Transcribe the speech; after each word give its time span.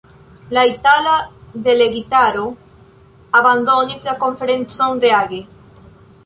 La 0.57 0.61
itala 0.69 1.11
delegitaro 1.67 2.47
abandonis 3.41 4.09
la 4.11 4.17
konferencon 4.25 5.05
reage. 5.07 5.43